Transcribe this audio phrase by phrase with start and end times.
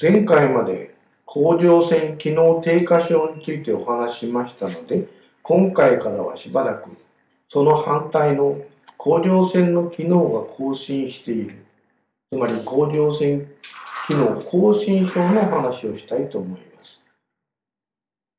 [0.00, 0.94] 前回まで
[1.26, 5.06] 甲状腺機能低下症についてお話ししましたので、
[5.42, 6.96] 今回からはしばらく
[7.48, 8.58] その反対の
[8.96, 11.66] 甲状腺の機能が更新している、
[12.32, 13.46] つまり甲状腺
[14.08, 17.04] 機能更新症の話をしたいと思います。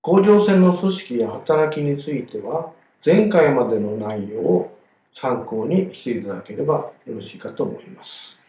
[0.02, 2.72] 甲状腺の組織や働きについては、
[3.06, 4.78] 前回までの内容を
[5.14, 8.41] 参考にしていただければよろしいかと思います。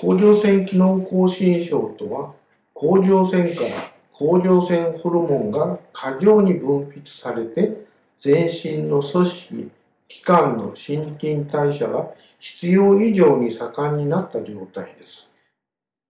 [0.00, 2.32] 甲状腺機能亢進症とは、
[2.72, 3.68] 甲状腺から
[4.10, 7.84] 甲状腺ホルモンが過剰に分泌されて、
[8.18, 9.70] 全身の組織、
[10.08, 12.08] 器官の新陳代謝が
[12.38, 15.30] 必要以上に盛んになった状態です。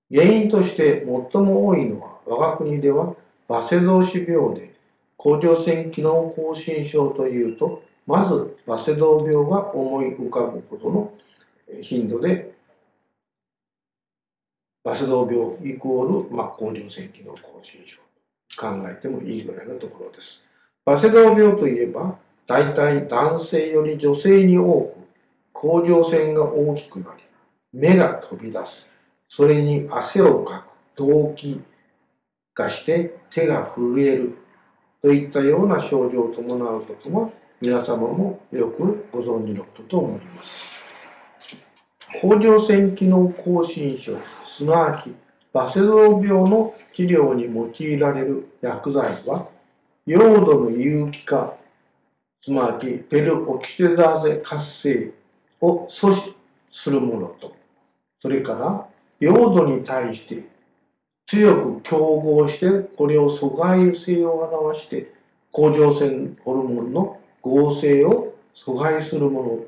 [0.08, 3.16] 原因として最も多いのは我が国では
[3.48, 4.72] バセドウ死病で
[5.16, 11.12] 甲状腺機能亢進症というとまずバセドウ病が思い浮かぶことの
[11.80, 12.52] 頻度で
[14.90, 17.98] バセドウ病イコール、まあ、甲状腺機能亢進症
[18.56, 20.50] 考えてもいいぐらいのところです。
[20.84, 24.94] バセドウ病といえば大体男性より女性に多く
[25.52, 27.22] 甲状腺が大きくなり
[27.72, 28.90] 目が飛び出す
[29.28, 30.64] それに汗をか
[30.96, 31.60] く動悸
[32.52, 34.38] がして手が震える
[35.02, 40.89] といったような症状を伴うことは皆様もよくご存知のことと思います。
[42.12, 45.14] 甲状腺機能亢進症すなわち
[45.52, 49.48] バセドウ病の治療に用いられる薬剤は
[50.06, 51.54] 用土の有機化
[52.40, 55.12] すなわちペルオキシダーゼ活性
[55.60, 56.34] を阻止
[56.68, 57.54] するものと。
[58.18, 58.86] それから
[59.18, 60.44] 用土に対して
[61.26, 65.12] 強く競合してこれを阻害性を表して
[65.52, 69.58] 甲状腺ホルモンの合成を阻害するもの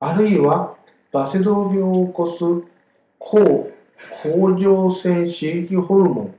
[0.00, 0.74] あるいは
[1.14, 2.44] バセドウ病を起こす
[3.20, 3.70] 抗
[4.10, 6.32] 甲状腺刺激ホルモンに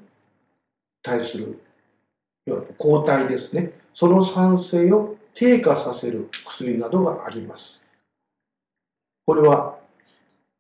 [1.02, 1.60] 対する
[2.78, 7.86] 抗体ですねその酸性を低下させる薬などがあります
[9.26, 9.78] これは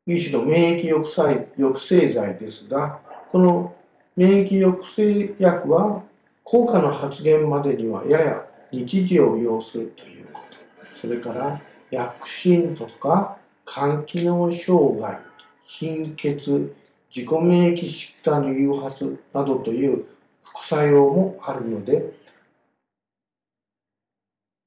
[0.08, 3.00] 一種の免疫抑制抑制剤ですが、
[3.30, 3.76] この
[4.16, 6.04] 免疫抑制薬は
[6.44, 10.98] 効果の発現までにはやや日時を要するということ。
[10.98, 11.60] それから
[11.90, 15.20] 薬疹とか肝機能障害、
[15.66, 16.74] 貧血、
[17.10, 20.06] 自己免疫疾患の誘発などという
[20.44, 22.14] 副作用もあるので、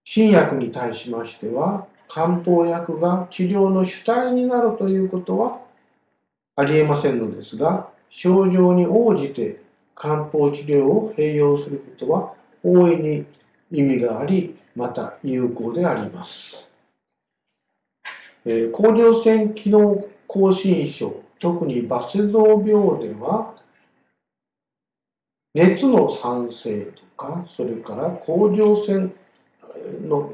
[0.05, 5.61] 新薬に対しましては漢方薬が治療の主体になるということは
[6.57, 9.61] ありえませんのですが、症状に応じて
[9.95, 12.35] 漢方治療を併用することは
[12.65, 13.27] 大いに
[13.71, 16.68] 意味があり、また有効であります。
[18.51, 23.55] え、甲状腺機能亢進症、特にバセドウ病では、
[25.55, 29.13] 熱の酸性とか、それから甲状腺
[30.03, 30.33] の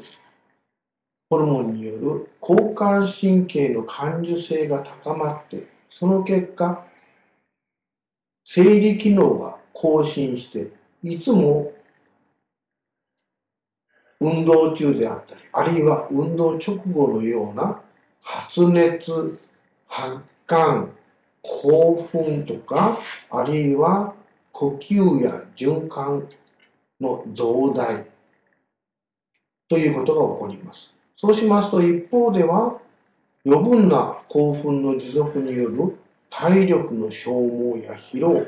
[1.31, 6.85] ホルモンによる交感神経の感受性が高まってその結果
[8.45, 10.69] 生理機能が更新して
[11.03, 11.73] いつも
[14.21, 17.81] 運動中であったりあるいは運動直後のような
[18.25, 19.39] 発熱
[19.87, 20.89] 発汗
[21.43, 22.99] 興奮とか
[23.31, 24.15] あるいは
[24.51, 26.27] 呼吸や循環
[27.01, 28.07] の増大
[29.69, 30.95] ということが起こります。
[31.15, 32.79] そうしますと一方では
[33.47, 35.97] 余分な興奮の持続による
[36.31, 38.47] 体力の消耗や疲労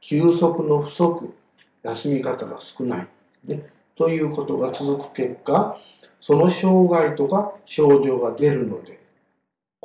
[0.00, 1.34] 休息の不足
[1.82, 3.08] 休み方が少ない、
[3.44, 5.76] ね、ということが続く結果
[6.20, 8.98] その障害とか症状が出るので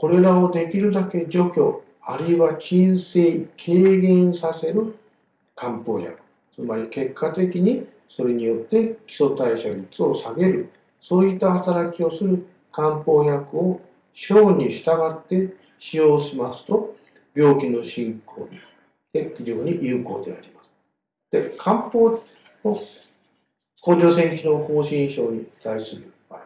[0.04, 4.98] これらをできるだけ除去あるいは鎮静軽減させる
[5.56, 6.18] 漢方薬
[6.54, 10.70] つまり結果的にそれによって基礎代謝率を下げる
[11.00, 13.80] そういった働きをする漢方薬を
[14.14, 16.98] 小に従って使用しますと
[17.34, 18.60] 病気の進行に
[19.14, 20.74] 非常に有効であります。
[21.32, 22.20] で漢方の
[23.80, 26.42] 甲状腺機能亢進症に対する場合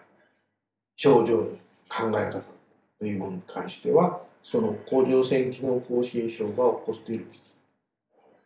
[0.95, 1.37] 症状
[1.89, 2.56] 考え方
[2.99, 7.27] というものに関してはその甲状腺機能亢進症が起こっている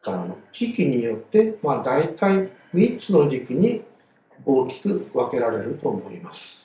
[0.01, 3.81] からの時期によってまあ大体3つの時期に
[4.45, 6.60] 大きく分けられると思います。